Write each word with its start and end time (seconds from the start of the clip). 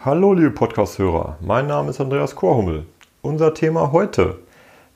Hallo 0.00 0.32
liebe 0.32 0.52
Podcast-Hörer, 0.52 1.38
mein 1.40 1.66
Name 1.66 1.90
ist 1.90 2.00
Andreas 2.00 2.36
Korhummel. 2.36 2.86
Unser 3.20 3.52
Thema 3.52 3.90
heute, 3.90 4.38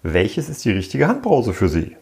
welches 0.05 0.49
ist 0.49 0.65
die 0.65 0.71
richtige 0.71 1.09
Handbrause 1.09 1.53
für 1.53 1.69
Sie? 1.69 1.97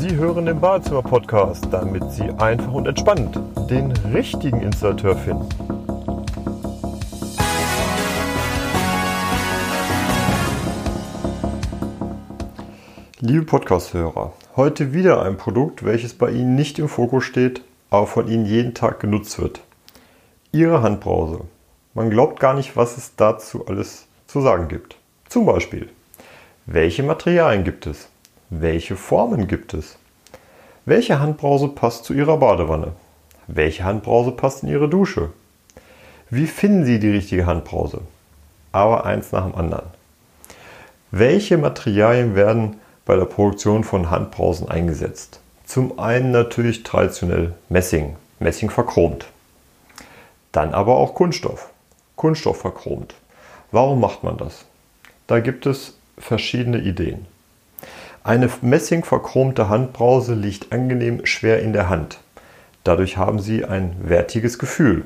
Sie 0.00 0.16
hören 0.16 0.46
den 0.46 0.58
Badezimmer-Podcast, 0.58 1.68
damit 1.70 2.10
Sie 2.10 2.28
einfach 2.30 2.72
und 2.72 2.88
entspannt 2.88 3.38
den 3.70 3.92
richtigen 4.12 4.62
Installateur 4.62 5.14
finden. 5.14 5.48
Liebe 13.20 13.44
Podcast-Hörer, 13.44 14.32
heute 14.56 14.92
wieder 14.92 15.22
ein 15.22 15.38
Produkt, 15.38 15.84
welches 15.84 16.12
bei 16.14 16.30
Ihnen 16.30 16.54
nicht 16.54 16.78
im 16.78 16.88
Fokus 16.88 17.24
steht, 17.24 17.62
aber 17.90 18.06
von 18.06 18.28
Ihnen 18.28 18.44
jeden 18.44 18.74
Tag 18.74 19.00
genutzt 19.00 19.38
wird. 19.38 19.60
Ihre 20.52 20.82
Handbrause. 20.82 21.40
Man 21.94 22.10
glaubt 22.10 22.38
gar 22.38 22.54
nicht, 22.54 22.76
was 22.76 22.98
es 22.98 23.16
dazu 23.16 23.66
alles 23.66 24.06
zu 24.26 24.40
sagen 24.40 24.68
gibt. 24.68 24.96
Zum 25.28 25.46
Beispiel, 25.46 25.88
welche 26.66 27.02
Materialien 27.02 27.64
gibt 27.64 27.86
es? 27.86 28.08
Welche 28.50 28.96
Formen 28.96 29.48
gibt 29.48 29.72
es? 29.72 29.96
Welche 30.84 31.18
Handbrause 31.18 31.68
passt 31.68 32.04
zu 32.04 32.12
Ihrer 32.12 32.36
Badewanne? 32.36 32.92
Welche 33.46 33.84
Handbrause 33.84 34.32
passt 34.32 34.62
in 34.62 34.68
Ihre 34.68 34.88
Dusche? 34.88 35.30
Wie 36.28 36.46
finden 36.46 36.84
Sie 36.84 36.98
die 36.98 37.10
richtige 37.10 37.46
Handbrause? 37.46 38.02
Aber 38.72 39.06
eins 39.06 39.32
nach 39.32 39.44
dem 39.44 39.54
anderen. 39.54 39.86
Welche 41.10 41.58
Materialien 41.58 42.34
werden 42.34 42.76
bei 43.04 43.16
der 43.16 43.24
Produktion 43.24 43.84
von 43.84 44.10
Handbrausen 44.10 44.68
eingesetzt. 44.68 45.40
Zum 45.64 45.98
einen 45.98 46.30
natürlich 46.30 46.82
traditionell 46.82 47.54
Messing, 47.68 48.16
Messing 48.38 48.70
verchromt. 48.70 49.26
Dann 50.52 50.74
aber 50.74 50.96
auch 50.96 51.14
Kunststoff, 51.14 51.70
Kunststoff 52.16 52.60
verchromt. 52.60 53.14
Warum 53.70 54.00
macht 54.00 54.22
man 54.22 54.36
das? 54.36 54.66
Da 55.26 55.40
gibt 55.40 55.66
es 55.66 55.94
verschiedene 56.18 56.78
Ideen. 56.78 57.26
Eine 58.24 58.48
Messing 58.60 59.02
verchromte 59.02 59.68
Handbrause 59.68 60.34
liegt 60.34 60.72
angenehm 60.72 61.26
schwer 61.26 61.60
in 61.60 61.72
der 61.72 61.88
Hand. 61.88 62.18
Dadurch 62.84 63.16
haben 63.16 63.40
Sie 63.40 63.64
ein 63.64 63.96
wertiges 64.02 64.58
Gefühl. 64.58 65.04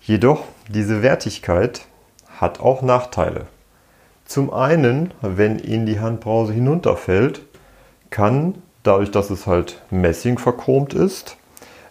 Jedoch 0.00 0.44
diese 0.68 1.02
Wertigkeit 1.02 1.82
hat 2.40 2.60
auch 2.60 2.82
Nachteile. 2.82 3.46
Zum 4.28 4.52
einen, 4.52 5.14
wenn 5.22 5.58
Ihnen 5.58 5.86
die 5.86 6.00
Handbrause 6.00 6.52
hinunterfällt, 6.52 7.40
kann, 8.10 8.56
dadurch, 8.82 9.10
dass 9.10 9.30
es 9.30 9.46
halt 9.46 9.80
Messing 9.90 10.36
verchromt 10.36 10.92
ist, 10.92 11.38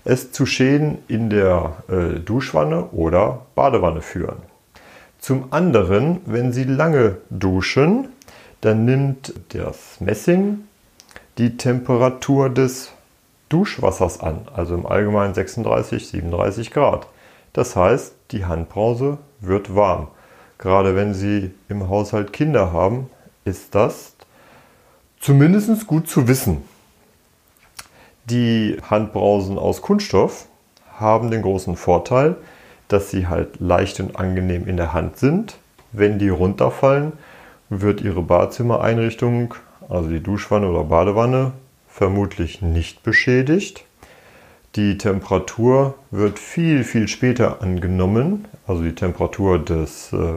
es 0.05 0.31
zu 0.31 0.45
Schäden 0.45 0.99
in 1.07 1.31
der 1.31 1.77
äh, 1.89 2.19
Duschwanne 2.19 2.85
oder 2.91 3.47
Badewanne 3.55 4.03
führen. 4.03 4.37
Zum 5.17 5.51
anderen, 5.51 6.21
wenn 6.27 6.53
Sie 6.53 6.63
lange 6.63 7.17
duschen, 7.31 8.09
dann 8.61 8.85
nimmt 8.85 9.33
das 9.49 9.99
Messing 9.99 10.59
die 11.39 11.57
Temperatur 11.57 12.51
des 12.51 12.91
Duschwassers 13.49 14.19
an, 14.19 14.47
also 14.53 14.75
im 14.75 14.85
Allgemeinen 14.85 15.33
36, 15.33 16.07
37 16.07 16.69
Grad. 16.69 17.07
Das 17.53 17.75
heißt, 17.75 18.13
die 18.29 18.45
Handbrause 18.45 19.17
wird 19.41 19.75
warm. 19.75 20.09
Gerade 20.57 20.95
wenn 20.95 21.13
Sie 21.13 21.51
im 21.69 21.87
Haushalt 21.89 22.33
Kinder 22.33 22.71
haben, 22.71 23.09
ist 23.45 23.75
das 23.75 24.15
zumindest 25.19 25.87
gut 25.87 26.07
zu 26.07 26.27
wissen. 26.27 26.63
Die 28.25 28.77
Handbrausen 28.89 29.57
aus 29.57 29.81
Kunststoff 29.81 30.47
haben 30.97 31.31
den 31.31 31.41
großen 31.41 31.75
Vorteil, 31.75 32.35
dass 32.87 33.09
sie 33.09 33.27
halt 33.27 33.59
leicht 33.59 33.99
und 33.99 34.17
angenehm 34.17 34.67
in 34.67 34.77
der 34.77 34.93
Hand 34.93 35.17
sind. 35.17 35.57
Wenn 35.91 36.19
die 36.19 36.29
runterfallen, 36.29 37.13
wird 37.69 38.01
Ihre 38.01 38.21
Badezimmereinrichtung, 38.21 39.55
also 39.89 40.09
die 40.09 40.21
Duschwanne 40.21 40.69
oder 40.69 40.83
Badewanne, 40.85 41.53
vermutlich 41.87 42.61
nicht 42.61 43.03
beschädigt. 43.03 43.85
Die 44.77 44.95
Temperatur 44.99 45.95
wird 46.11 46.37
viel, 46.37 46.83
viel 46.83 47.07
später 47.07 47.63
angenommen, 47.63 48.45
also 48.67 48.83
die 48.83 48.93
Temperatur 48.93 49.57
des 49.57 50.13
äh, 50.13 50.35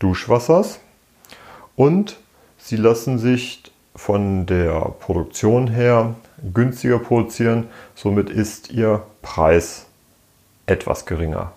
Duschwassers. 0.00 0.80
Und 1.76 2.18
sie 2.58 2.74
lassen 2.74 3.20
sich 3.20 3.62
von 3.94 4.46
der 4.46 4.80
Produktion 4.98 5.68
her 5.68 6.16
günstiger 6.52 6.98
produzieren, 6.98 7.68
somit 7.94 8.30
ist 8.30 8.72
ihr 8.72 9.04
Preis 9.22 9.86
etwas 10.66 11.06
geringer. 11.06 11.52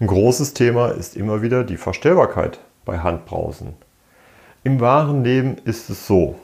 Ein 0.00 0.08
großes 0.08 0.52
Thema 0.52 0.88
ist 0.88 1.16
immer 1.16 1.42
wieder 1.42 1.62
die 1.62 1.76
Verstellbarkeit 1.76 2.58
bei 2.84 2.98
Handbrausen. 2.98 3.74
Im 4.64 4.80
wahren 4.80 5.22
Leben 5.22 5.58
ist 5.64 5.90
es 5.90 6.08
so, 6.08 6.40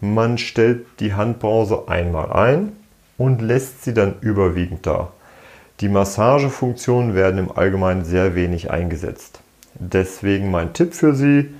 man 0.00 0.38
stellt 0.38 0.86
die 0.98 1.14
Handbrause 1.14 1.84
einmal 1.86 2.32
ein, 2.32 2.72
und 3.18 3.40
lässt 3.40 3.84
sie 3.84 3.94
dann 3.94 4.16
überwiegend 4.20 4.86
da. 4.86 5.10
Die 5.80 5.88
Massagefunktionen 5.88 7.14
werden 7.14 7.38
im 7.38 7.52
Allgemeinen 7.52 8.04
sehr 8.04 8.34
wenig 8.34 8.70
eingesetzt. 8.70 9.40
Deswegen 9.74 10.50
mein 10.50 10.72
Tipp 10.72 10.94
für 10.94 11.14
Sie, 11.14 11.52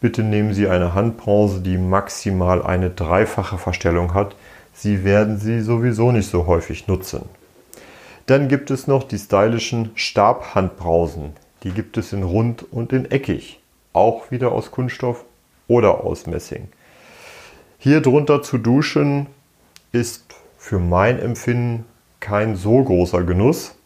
bitte 0.00 0.22
nehmen 0.22 0.54
Sie 0.54 0.68
eine 0.68 0.94
Handbrause, 0.94 1.60
die 1.60 1.76
maximal 1.76 2.62
eine 2.62 2.90
dreifache 2.90 3.58
Verstellung 3.58 4.14
hat. 4.14 4.34
Sie 4.72 5.04
werden 5.04 5.38
sie 5.38 5.60
sowieso 5.60 6.12
nicht 6.12 6.30
so 6.30 6.46
häufig 6.46 6.86
nutzen. 6.86 7.28
Dann 8.26 8.48
gibt 8.48 8.70
es 8.70 8.86
noch 8.86 9.04
die 9.04 9.18
stylischen 9.18 9.90
Stabhandbrausen. 9.94 11.32
Die 11.62 11.70
gibt 11.70 11.96
es 11.96 12.12
in 12.12 12.22
rund 12.22 12.64
und 12.72 12.92
in 12.92 13.10
eckig. 13.10 13.58
Auch 13.92 14.30
wieder 14.30 14.52
aus 14.52 14.70
Kunststoff 14.70 15.24
oder 15.66 16.04
aus 16.04 16.26
Messing. 16.26 16.68
Hier 17.78 18.00
drunter 18.00 18.42
zu 18.42 18.58
duschen 18.58 19.26
ist 19.92 20.27
für 20.58 20.78
mein 20.78 21.18
Empfinden 21.18 21.86
kein 22.20 22.56
so 22.56 22.82
großer 22.82 23.22
Genuss, 23.22 23.76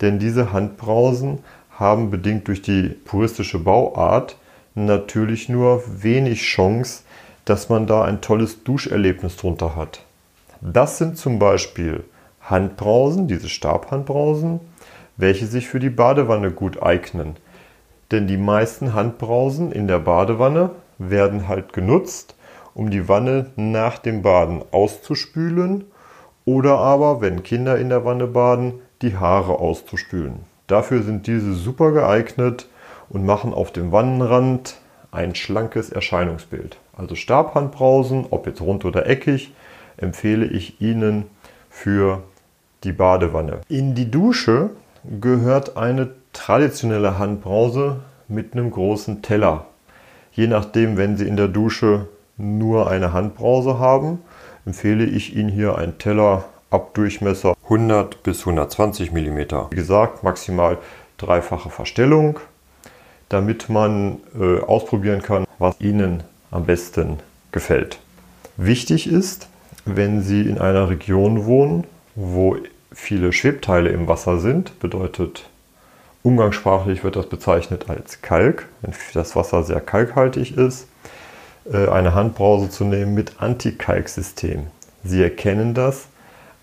denn 0.00 0.18
diese 0.18 0.52
Handbrausen 0.52 1.40
haben 1.70 2.10
bedingt 2.10 2.46
durch 2.46 2.62
die 2.62 2.88
puristische 2.88 3.58
Bauart 3.58 4.36
natürlich 4.74 5.48
nur 5.48 5.82
wenig 6.02 6.42
Chance, 6.42 7.02
dass 7.46 7.68
man 7.68 7.86
da 7.86 8.04
ein 8.04 8.20
tolles 8.20 8.62
Duscherlebnis 8.62 9.36
drunter 9.36 9.74
hat. 9.74 10.04
Das 10.60 10.98
sind 10.98 11.16
zum 11.16 11.38
Beispiel 11.38 12.04
Handbrausen, 12.42 13.26
diese 13.26 13.48
Stabhandbrausen, 13.48 14.60
welche 15.16 15.46
sich 15.46 15.68
für 15.68 15.80
die 15.80 15.90
Badewanne 15.90 16.50
gut 16.50 16.82
eignen. 16.82 17.36
Denn 18.10 18.26
die 18.26 18.36
meisten 18.36 18.92
Handbrausen 18.92 19.72
in 19.72 19.88
der 19.88 20.00
Badewanne 20.00 20.70
werden 20.98 21.48
halt 21.48 21.72
genutzt, 21.72 22.34
um 22.74 22.90
die 22.90 23.08
Wanne 23.08 23.46
nach 23.56 23.98
dem 23.98 24.22
Baden 24.22 24.62
auszuspülen 24.70 25.84
oder 26.50 26.78
aber, 26.78 27.20
wenn 27.20 27.44
Kinder 27.44 27.78
in 27.78 27.90
der 27.90 28.04
Wanne 28.04 28.26
baden, 28.26 28.80
die 29.02 29.16
Haare 29.16 29.60
auszuspülen. 29.60 30.40
Dafür 30.66 31.04
sind 31.04 31.28
diese 31.28 31.54
super 31.54 31.92
geeignet 31.92 32.68
und 33.08 33.24
machen 33.24 33.54
auf 33.54 33.72
dem 33.72 33.92
Wannenrand 33.92 34.78
ein 35.12 35.36
schlankes 35.36 35.90
Erscheinungsbild. 35.90 36.78
Also 36.96 37.14
Stabhandbrausen, 37.14 38.26
ob 38.30 38.48
jetzt 38.48 38.60
rund 38.60 38.84
oder 38.84 39.06
eckig, 39.06 39.52
empfehle 39.96 40.44
ich 40.44 40.80
Ihnen 40.80 41.26
für 41.68 42.24
die 42.82 42.92
Badewanne. 42.92 43.60
In 43.68 43.94
die 43.94 44.10
Dusche 44.10 44.70
gehört 45.20 45.76
eine 45.76 46.10
traditionelle 46.32 47.16
Handbrause 47.16 48.00
mit 48.26 48.54
einem 48.54 48.72
großen 48.72 49.22
Teller. 49.22 49.66
Je 50.32 50.48
nachdem, 50.48 50.96
wenn 50.96 51.16
Sie 51.16 51.28
in 51.28 51.36
der 51.36 51.48
Dusche 51.48 52.08
nur 52.36 52.90
eine 52.90 53.12
Handbrause 53.12 53.78
haben, 53.78 54.18
empfehle 54.66 55.04
ich 55.04 55.36
Ihnen 55.36 55.48
hier 55.48 55.76
einen 55.78 55.98
Teller 55.98 56.44
ab 56.70 56.94
Durchmesser 56.94 57.56
100 57.64 58.22
bis 58.22 58.40
120 58.40 59.12
mm. 59.12 59.38
Wie 59.70 59.76
gesagt, 59.76 60.22
maximal 60.22 60.78
dreifache 61.18 61.70
Verstellung, 61.70 62.40
damit 63.28 63.68
man 63.68 64.18
äh, 64.38 64.60
ausprobieren 64.60 65.22
kann, 65.22 65.46
was 65.58 65.80
Ihnen 65.80 66.22
am 66.50 66.64
besten 66.64 67.18
gefällt. 67.52 67.98
Wichtig 68.56 69.10
ist, 69.10 69.48
wenn 69.84 70.22
Sie 70.22 70.42
in 70.42 70.58
einer 70.58 70.88
Region 70.90 71.46
wohnen, 71.46 71.84
wo 72.14 72.56
viele 72.92 73.32
Schwebteile 73.32 73.90
im 73.90 74.08
Wasser 74.08 74.38
sind, 74.38 74.78
bedeutet 74.80 75.48
umgangssprachlich 76.22 77.02
wird 77.02 77.16
das 77.16 77.26
bezeichnet 77.26 77.88
als 77.88 78.20
Kalk, 78.20 78.68
wenn 78.82 78.92
das 79.14 79.36
Wasser 79.36 79.62
sehr 79.62 79.80
kalkhaltig 79.80 80.56
ist, 80.56 80.86
eine 81.72 82.14
Handbrause 82.14 82.68
zu 82.68 82.84
nehmen 82.84 83.14
mit 83.14 83.40
Antikalksystem. 83.40 84.66
Sie 85.04 85.22
erkennen 85.22 85.74
das 85.74 86.08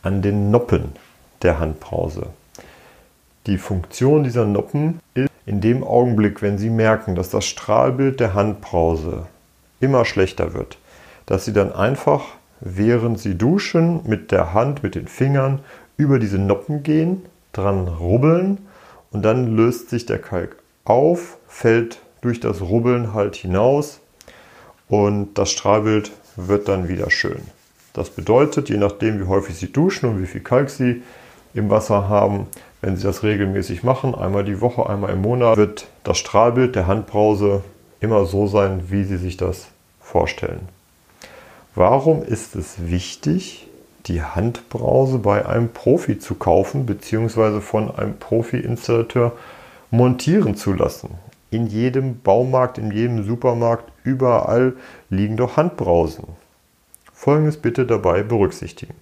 an 0.02 0.22
den 0.22 0.52
Noppen 0.52 0.94
der 1.42 1.60
Handbrause. 1.60 2.28
Die 3.46 3.58
Funktion 3.58 4.24
dieser 4.24 4.46
Noppen 4.46 5.00
ist 5.14 5.30
in 5.46 5.62
dem 5.62 5.84
Augenblick, 5.84 6.42
wenn 6.42 6.58
Sie 6.58 6.70
merken, 6.70 7.16
dass 7.16 7.30
das 7.30 7.46
Strahlbild 7.46 8.20
der 8.20 8.34
Handbrause 8.34 9.28
immer 9.80 10.04
schlechter 10.04 10.54
wird, 10.54 10.78
dass 11.26 11.46
Sie 11.46 11.54
dann 11.54 11.72
einfach 11.72 12.24
während 12.60 13.20
Sie 13.20 13.36
duschen, 13.36 14.02
mit 14.06 14.32
der 14.32 14.54
Hand, 14.54 14.84
mit 14.84 14.96
den 14.96 15.08
Fingern 15.08 15.60
über 15.96 16.20
diese 16.20 16.38
Noppen 16.40 16.84
gehen, 16.84 17.24
dran 17.54 17.88
rubbeln 17.88 18.58
und 19.12 19.24
dann 19.24 19.56
löst 19.56 19.90
sich 19.90 20.06
der 20.06 20.20
Kalk 20.20 20.58
auf, 20.86 21.38
fällt 21.48 22.00
durch 22.22 22.40
das 22.40 22.62
Rubbeln 22.62 23.14
halt 23.14 23.36
hinaus 23.36 24.00
und 24.90 25.34
das 25.36 25.52
Strahlbild 25.52 26.12
wird 26.36 26.68
dann 26.68 26.88
wieder 26.88 27.10
schön. 27.10 27.42
Das 27.94 28.10
bedeutet, 28.10 28.70
je 28.70 28.78
nachdem, 28.78 29.20
wie 29.20 29.28
häufig 29.28 29.56
Sie 29.58 29.72
duschen 29.72 30.10
und 30.10 30.22
wie 30.22 30.28
viel 30.28 30.42
Kalk 30.42 30.70
Sie 30.70 31.02
im 31.54 31.70
Wasser 31.70 32.08
haben, 32.08 32.48
wenn 32.82 32.96
Sie 32.96 33.04
das 33.04 33.24
regelmäßig 33.24 33.84
machen, 33.84 34.14
einmal 34.14 34.44
die 34.44 34.62
Woche, 34.62 34.88
einmal 34.88 35.12
im 35.12 35.22
Monat, 35.22 35.58
wird 35.58 35.88
das 36.04 36.20
Strahlbild 36.20 36.76
der 36.76 36.88
Handbrause 36.88 37.64
immer 38.00 38.26
so 38.26 38.48
sein, 38.48 38.84
wie 38.90 39.04
Sie 39.04 39.18
sich 39.18 39.36
das 39.36 39.68
vorstellen. 40.00 40.70
Warum 41.74 42.24
ist 42.24 42.56
es 42.56 42.88
wichtig, 42.88 43.68
die 44.06 44.22
Handbrause 44.22 45.18
bei 45.20 45.46
einem 45.46 45.70
Profi 45.70 46.18
zu 46.20 46.36
kaufen 46.36 46.86
bzw. 46.86 47.62
von 47.62 47.94
einem 47.94 48.18
Profi-Installateur 48.18 49.34
montieren 49.92 50.56
zu 50.56 50.74
lassen? 50.74 51.10
In 51.50 51.68
jedem 51.68 52.22
Baumarkt, 52.22 52.78
in 52.78 52.92
jedem 52.92 53.24
Supermarkt, 53.24 53.92
überall 54.04 54.74
liegen 55.10 55.38
doch 55.38 55.56
Handbrausen. 55.56 56.26
Folgendes 57.14 57.58
bitte 57.58 57.86
dabei 57.86 58.24
berücksichtigen. 58.24 58.94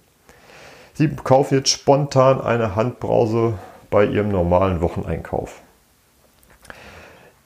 Sie 0.94 1.08
kaufen 1.08 1.56
jetzt 1.56 1.68
spontan 1.70 2.40
eine 2.40 2.76
Handbrause 2.76 3.54
bei 3.90 4.06
Ihrem 4.06 4.30
normalen 4.30 4.80
Wocheneinkauf. 4.80 5.60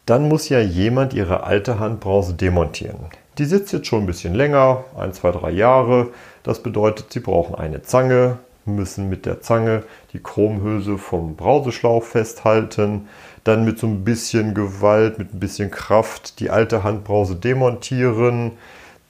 Dann 0.07 0.29
muss 0.29 0.49
ja 0.49 0.61
jemand 0.61 1.15
Ihre 1.15 1.45
alte 1.45 1.79
Handbrause 1.79 2.35
demontieren. 2.35 3.07
Die 3.39 3.45
sitzt 3.45 3.73
jetzt 3.73 3.87
schon 3.87 4.05
ein 4.05 4.07
bisschen 4.07 4.35
länger, 4.35 4.85
ein, 4.97 5.13
zwei, 5.13 5.31
drei 5.31 5.51
Jahre. 5.51 6.09
Das 6.43 6.63
bedeutet, 6.63 7.13
Sie 7.13 7.21
brauchen 7.21 7.55
eine 7.55 7.83
Zange, 7.83 8.39
müssen 8.75 9.09
mit 9.09 9.27
der 9.27 9.41
Zange 9.41 9.85
die 10.13 10.23
Chromhülse 10.23 10.99
vom 10.99 11.37
Brauseschlauch 11.37 12.05
festhalten, 12.05 13.09
dann 13.45 13.65
mit 13.65 13.79
so 13.79 13.87
ein 13.87 14.05
bisschen 14.05 14.55
Gewalt, 14.55 15.19
mit 15.19 15.35
ein 15.35 15.41
bisschen 15.41 15.71
Kraft 15.71 16.41
die 16.41 16.51
alte 16.51 16.85
Handbrause 16.85 17.37
demontieren. 17.37 18.53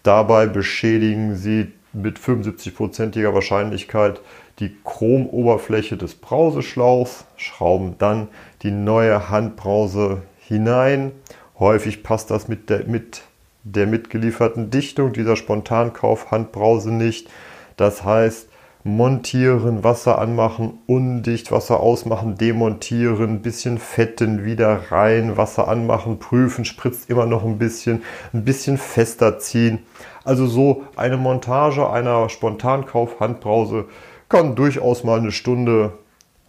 Dabei 0.02 0.46
beschädigen 0.46 1.36
Sie 1.36 1.72
mit 1.92 2.18
75%iger 2.18 3.34
Wahrscheinlichkeit 3.34 4.20
die 4.60 4.76
Chromoberfläche 4.84 5.96
des 5.96 6.14
Brauseschlauchs, 6.14 7.24
schrauben 7.36 7.96
dann 7.98 8.28
die 8.62 8.70
neue 8.70 9.30
Handbrause 9.30 10.22
hinein. 10.38 11.12
Häufig 11.58 12.02
passt 12.02 12.30
das 12.30 12.46
mit 12.46 12.70
der, 12.70 12.84
mit 12.86 13.22
der 13.64 13.86
mitgelieferten 13.86 14.70
Dichtung 14.70 15.12
dieser 15.12 15.36
Spontankauf 15.36 16.30
Handbrause 16.30 16.92
nicht. 16.92 17.28
Das 17.76 18.04
heißt, 18.04 18.49
montieren, 18.82 19.84
Wasser 19.84 20.18
anmachen, 20.18 20.78
undicht, 20.86 21.52
Wasser 21.52 21.80
ausmachen, 21.80 22.36
demontieren, 22.36 23.42
bisschen 23.42 23.78
fetten, 23.78 24.44
wieder 24.44 24.90
rein, 24.90 25.36
Wasser 25.36 25.68
anmachen, 25.68 26.18
prüfen, 26.18 26.64
spritzt 26.64 27.10
immer 27.10 27.26
noch 27.26 27.44
ein 27.44 27.58
bisschen, 27.58 28.02
ein 28.32 28.44
bisschen 28.44 28.78
fester 28.78 29.38
ziehen. 29.38 29.80
Also 30.24 30.46
so 30.46 30.84
eine 30.96 31.16
Montage 31.16 31.90
einer 31.90 32.28
Spontankauf-Handbrause 32.28 33.86
kann 34.28 34.54
durchaus 34.54 35.04
mal 35.04 35.18
eine 35.18 35.32
Stunde 35.32 35.92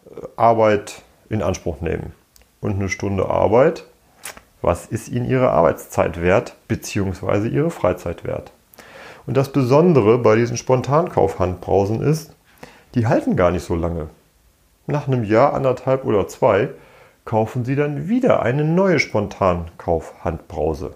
äh, 0.05 0.25
Arbeit 0.37 1.01
in 1.29 1.41
Anspruch 1.41 1.81
nehmen. 1.81 2.13
Und 2.61 2.75
eine 2.75 2.89
Stunde 2.89 3.27
Arbeit, 3.27 3.85
was 4.61 4.85
ist 4.85 5.09
Ihnen 5.09 5.27
Ihre 5.27 5.49
Arbeitszeit 5.49 6.21
wert, 6.21 6.55
beziehungsweise 6.67 7.47
Ihre 7.47 7.71
Freizeit 7.71 8.23
wert? 8.23 8.51
Und 9.25 9.37
das 9.37 9.51
Besondere 9.51 10.17
bei 10.17 10.35
diesen 10.35 10.57
Spontankauf-Handbrausen 10.57 12.01
ist, 12.01 12.35
die 12.95 13.07
halten 13.07 13.35
gar 13.35 13.51
nicht 13.51 13.63
so 13.63 13.75
lange. 13.75 14.09
Nach 14.87 15.07
einem 15.07 15.23
Jahr, 15.23 15.53
anderthalb 15.53 16.05
oder 16.05 16.27
zwei 16.27 16.69
kaufen 17.23 17.63
Sie 17.65 17.75
dann 17.75 18.09
wieder 18.09 18.41
eine 18.41 18.63
neue 18.65 18.99
Spontankauf-Handbrause. 18.99 20.95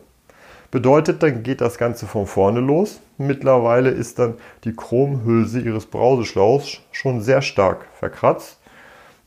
Bedeutet, 0.72 1.24
dann 1.24 1.44
geht 1.44 1.62
das 1.62 1.78
Ganze 1.78 2.06
von 2.08 2.28
vorne 2.28 2.60
los. 2.60 3.00
Mittlerweile 3.18 3.92
ist 3.92 4.20
dann 4.20 4.34
die 4.66 4.76
Chromhülse 4.76 5.62
Ihres 5.62 5.86
Brauseschlauchs 5.86 6.80
schon 6.92 7.22
sehr 7.22 7.42
stark 7.42 7.86
verkratzt, 7.94 8.58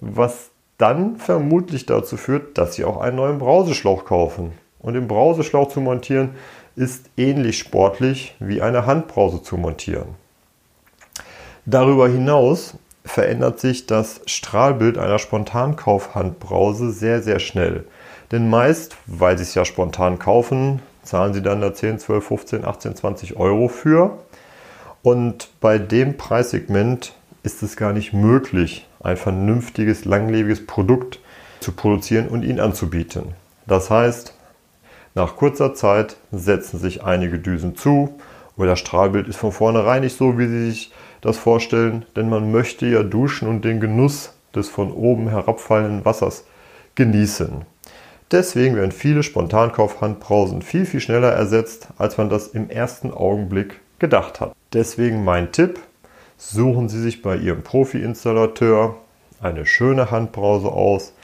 was 0.00 0.50
dann 0.76 1.16
vermutlich 1.16 1.86
dazu 1.86 2.16
führt, 2.16 2.58
dass 2.58 2.74
Sie 2.74 2.84
auch 2.84 3.00
einen 3.00 3.16
neuen 3.16 3.38
Brauseschlauch 3.38 4.04
kaufen. 4.04 4.52
Und 4.80 4.94
den 4.94 5.08
Brauseschlauch 5.08 5.68
zu 5.68 5.80
montieren 5.80 6.30
ist 6.76 7.10
ähnlich 7.16 7.58
sportlich 7.58 8.34
wie 8.38 8.62
eine 8.62 8.86
Handbrause 8.86 9.42
zu 9.42 9.56
montieren. 9.56 10.14
Darüber 11.66 12.08
hinaus 12.08 12.74
verändert 13.04 13.58
sich 13.58 13.86
das 13.86 14.20
Strahlbild 14.26 14.96
einer 14.96 15.18
Spontankauf-Handbrause 15.18 16.92
sehr, 16.92 17.22
sehr 17.22 17.40
schnell. 17.40 17.84
Denn 18.30 18.48
meist, 18.48 18.96
weil 19.06 19.36
Sie 19.38 19.42
es 19.42 19.54
ja 19.54 19.64
spontan 19.64 20.18
kaufen, 20.18 20.80
zahlen 21.02 21.32
Sie 21.32 21.42
dann 21.42 21.60
da 21.60 21.74
10, 21.74 21.98
12, 21.98 22.24
15, 22.24 22.64
18, 22.64 22.96
20 22.96 23.36
Euro 23.36 23.68
für. 23.68 24.18
Und 25.02 25.48
bei 25.60 25.78
dem 25.78 26.16
Preissegment 26.16 27.14
ist 27.42 27.62
es 27.62 27.76
gar 27.76 27.92
nicht 27.92 28.12
möglich, 28.12 28.86
ein 29.00 29.16
vernünftiges, 29.16 30.04
langlebiges 30.04 30.66
Produkt 30.66 31.20
zu 31.60 31.72
produzieren 31.72 32.28
und 32.28 32.42
Ihnen 32.42 32.60
anzubieten. 32.60 33.34
Das 33.66 33.90
heißt, 33.90 34.34
nach 35.14 35.36
kurzer 35.36 35.74
Zeit 35.74 36.16
setzen 36.30 36.78
sich 36.78 37.04
einige 37.04 37.38
Düsen 37.38 37.76
zu 37.76 38.14
oder 38.56 38.70
das 38.70 38.80
Strahlbild 38.80 39.28
ist 39.28 39.38
von 39.38 39.52
vornherein 39.52 40.02
nicht 40.02 40.16
so, 40.16 40.38
wie 40.38 40.46
Sie 40.46 40.70
sich 40.70 40.92
das 41.20 41.38
vorstellen, 41.38 42.04
denn 42.16 42.28
man 42.28 42.52
möchte 42.52 42.86
ja 42.86 43.02
duschen 43.02 43.48
und 43.48 43.64
den 43.64 43.80
Genuss 43.80 44.34
des 44.54 44.68
von 44.68 44.92
oben 44.92 45.28
herabfallenden 45.28 46.04
Wassers 46.04 46.44
genießen. 46.94 47.64
Deswegen 48.30 48.76
werden 48.76 48.92
viele 48.92 49.22
Spontankauf-Handbrausen 49.22 50.62
viel, 50.62 50.84
viel 50.84 51.00
schneller 51.00 51.32
ersetzt, 51.32 51.88
als 51.96 52.18
man 52.18 52.28
das 52.28 52.48
im 52.48 52.68
ersten 52.68 53.12
Augenblick 53.12 53.80
gedacht 53.98 54.40
hat. 54.40 54.54
Deswegen 54.72 55.24
mein 55.24 55.50
Tipp, 55.52 55.80
suchen 56.36 56.88
Sie 56.88 57.00
sich 57.00 57.22
bei 57.22 57.36
Ihrem 57.36 57.62
Profi-Installateur 57.62 58.96
eine 59.40 59.66
schöne 59.66 60.10
Handbrause 60.10 60.68
aus, 60.68 61.14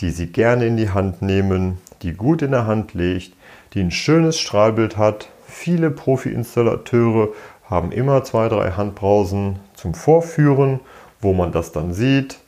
die 0.00 0.10
Sie 0.10 0.28
gerne 0.28 0.66
in 0.66 0.76
die 0.76 0.90
Hand 0.90 1.20
nehmen, 1.20 1.78
die 2.02 2.12
gut 2.12 2.42
in 2.42 2.50
der 2.50 2.66
Hand 2.66 2.94
liegt, 2.94 3.34
die 3.74 3.80
ein 3.80 3.90
schönes 3.90 4.38
Strahlbild 4.38 4.96
hat. 4.96 5.28
Viele 5.46 5.90
Profi-Installateure 5.90 7.28
haben 7.64 7.92
immer 7.92 8.24
zwei, 8.24 8.48
drei 8.48 8.72
Handbrausen 8.72 9.60
zum 9.74 9.94
Vorführen, 9.94 10.80
wo 11.20 11.32
man 11.32 11.52
das 11.52 11.72
dann 11.72 11.92
sieht, 11.92 12.38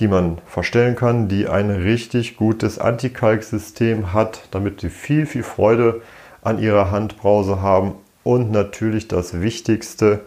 die 0.00 0.08
man 0.08 0.38
verstellen 0.46 0.96
kann, 0.96 1.28
die 1.28 1.48
ein 1.48 1.70
richtig 1.70 2.36
gutes 2.36 2.78
Antikalk-System 2.78 4.12
hat, 4.12 4.48
damit 4.50 4.80
sie 4.80 4.90
viel, 4.90 5.26
viel 5.26 5.42
Freude 5.42 6.02
an 6.42 6.58
ihrer 6.58 6.90
Handbrause 6.90 7.60
haben. 7.60 7.92
Und 8.22 8.50
natürlich 8.50 9.06
das 9.06 9.42
Wichtigste, 9.42 10.20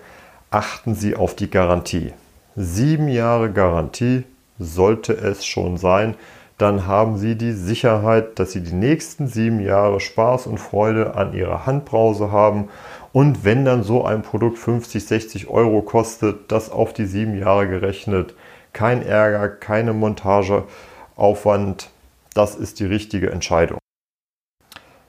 achten 0.51 0.93
Sie 0.93 1.15
auf 1.15 1.35
die 1.35 1.49
Garantie. 1.49 2.13
Sieben 2.55 3.07
Jahre 3.07 3.51
Garantie 3.51 4.23
sollte 4.59 5.13
es 5.13 5.45
schon 5.45 5.77
sein 5.77 6.15
dann 6.57 6.87
haben 6.87 7.17
Sie 7.17 7.35
die 7.35 7.51
Sicherheit, 7.51 8.39
dass 8.39 8.51
Sie 8.51 8.61
die 8.61 8.73
nächsten 8.73 9.27
sieben 9.27 9.59
Jahre 9.59 9.99
Spaß 9.99 10.47
und 10.47 10.57
Freude 10.57 11.15
an 11.15 11.33
Ihrer 11.33 11.67
Handbrause 11.67 12.31
haben. 12.31 12.69
Und 13.13 13.45
wenn 13.45 13.63
dann 13.63 13.83
so 13.83 14.03
ein 14.03 14.23
Produkt 14.23 14.57
50, 14.57 15.05
60 15.05 15.47
Euro 15.49 15.83
kostet, 15.83 16.51
das 16.51 16.71
auf 16.71 16.93
die 16.93 17.05
sieben 17.05 17.37
Jahre 17.37 17.67
gerechnet, 17.67 18.33
kein 18.73 19.05
Ärger, 19.05 19.49
keine 19.49 19.93
Montageaufwand, 19.93 21.89
das 22.33 22.55
ist 22.55 22.79
die 22.79 22.85
richtige 22.85 23.29
Entscheidung. 23.29 23.77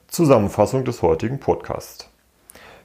Zusammenfassung 0.06 0.84
des 0.84 1.02
heutigen 1.02 1.40
Podcasts. 1.40 2.10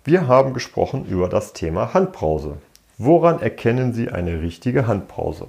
Wir 0.05 0.27
haben 0.27 0.53
gesprochen 0.53 1.05
über 1.05 1.29
das 1.29 1.53
Thema 1.53 1.93
Handbrause. 1.93 2.58
Woran 2.98 3.41
erkennen 3.41 3.93
Sie 3.93 4.10
eine 4.10 4.41
richtige 4.41 4.88
Handbrause? 4.88 5.48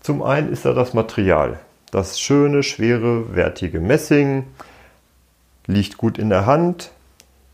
Zum 0.00 0.22
einen 0.22 0.52
ist 0.52 0.64
da 0.64 0.72
das 0.72 0.94
Material. 0.94 1.58
Das 1.94 2.18
schöne, 2.18 2.64
schwere, 2.64 3.36
wertige 3.36 3.78
Messing 3.78 4.46
liegt 5.68 5.96
gut 5.96 6.18
in 6.18 6.28
der 6.28 6.44
Hand. 6.44 6.90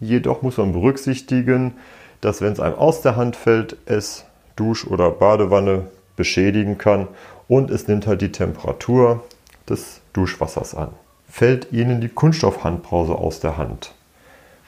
Jedoch 0.01 0.41
muss 0.41 0.57
man 0.57 0.73
berücksichtigen, 0.73 1.75
dass 2.23 2.41
wenn 2.41 2.55
es 2.55 2.59
einem 2.59 2.77
aus 2.77 3.03
der 3.03 3.17
Hand 3.17 3.37
fällt, 3.37 3.77
es 3.85 4.25
Dusch- 4.57 4.87
oder 4.87 5.11
Badewanne 5.11 5.89
beschädigen 6.17 6.79
kann 6.79 7.07
und 7.49 7.71
es 7.71 7.87
nimmt 7.87 8.07
halt 8.07 8.23
die 8.23 8.33
Temperatur 8.33 9.23
des 9.69 10.01
Duschwassers 10.15 10.75
an. 10.75 10.89
Fällt 11.29 11.71
Ihnen 11.71 12.01
die 12.01 12.09
Kunststoffhandbrause 12.09 13.17
aus 13.17 13.41
der 13.41 13.59
Hand, 13.59 13.93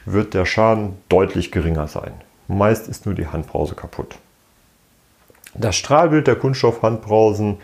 wird 0.05 0.35
der 0.35 0.45
Schaden 0.45 0.99
deutlich 1.09 1.51
geringer 1.51 1.89
sein. 1.89 2.13
Meist 2.47 2.89
ist 2.89 3.07
nur 3.07 3.15
die 3.15 3.29
Handbrause 3.29 3.75
kaputt. 3.75 4.17
Das 5.55 5.77
Strahlbild 5.77 6.27
der 6.27 6.37
Kunststoffhandbrausen 6.37 7.57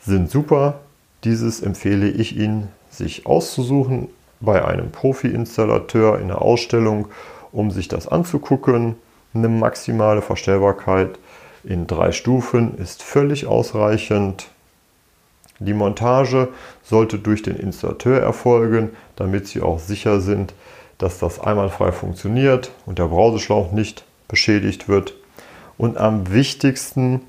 sind 0.00 0.28
super, 0.28 0.80
dieses 1.24 1.60
empfehle 1.60 2.08
ich 2.08 2.36
Ihnen, 2.36 2.68
sich 2.90 3.26
auszusuchen 3.26 4.08
bei 4.40 4.64
einem 4.64 4.90
Profi-Installateur 4.90 6.18
in 6.20 6.28
der 6.28 6.42
Ausstellung, 6.42 7.08
um 7.52 7.70
sich 7.70 7.88
das 7.88 8.06
anzugucken. 8.08 8.96
Eine 9.34 9.48
maximale 9.48 10.22
Verstellbarkeit 10.22 11.18
in 11.64 11.86
drei 11.86 12.12
Stufen 12.12 12.78
ist 12.78 13.02
völlig 13.02 13.46
ausreichend. 13.46 14.48
Die 15.58 15.74
Montage 15.74 16.48
sollte 16.82 17.18
durch 17.18 17.42
den 17.42 17.56
Installateur 17.56 18.20
erfolgen, 18.20 18.90
damit 19.16 19.46
Sie 19.46 19.62
auch 19.62 19.78
sicher 19.78 20.20
sind, 20.20 20.54
dass 20.98 21.18
das 21.18 21.40
einwandfrei 21.40 21.92
funktioniert 21.92 22.70
und 22.84 22.98
der 22.98 23.06
Brauseschlauch 23.06 23.72
nicht 23.72 24.04
beschädigt 24.28 24.88
wird. 24.88 25.14
Und 25.78 25.98
am 25.98 26.32
wichtigsten 26.32 27.22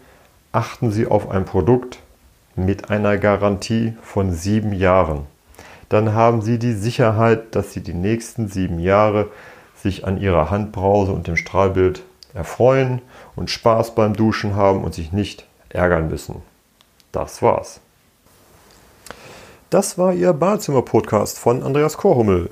achten 0.52 0.92
Sie 0.92 1.08
auf 1.08 1.30
ein 1.30 1.46
Produkt 1.46 2.00
mit 2.58 2.90
einer 2.90 3.18
Garantie 3.18 3.94
von 4.02 4.34
sieben 4.34 4.74
Jahren. 4.74 5.28
Dann 5.90 6.14
haben 6.14 6.42
Sie 6.42 6.60
die 6.60 6.74
Sicherheit, 6.74 7.56
dass 7.56 7.72
Sie 7.72 7.82
die 7.82 7.94
nächsten 7.94 8.50
sieben 8.50 8.80
Jahre 8.80 9.30
sich 9.82 10.06
an 10.06 10.20
Ihrer 10.20 10.50
Handbrause 10.50 11.14
und 11.14 11.28
dem 11.28 11.38
Strahlbild 11.38 12.04
erfreuen 12.34 13.02
und 13.36 13.52
Spaß 13.52 13.96
beim 13.96 14.16
Duschen 14.16 14.56
haben 14.56 14.84
und 14.84 14.94
sich 14.94 15.14
nicht 15.14 15.46
ärgern 15.70 16.10
müssen. 16.10 16.42
Das 17.12 17.42
war's. 17.42 17.80
Das 19.70 19.98
war 19.98 20.14
Ihr 20.14 20.34
Badezimmer-Podcast 20.34 21.38
von 21.38 21.62
Andreas 21.62 21.96
Korhummel. 21.96 22.50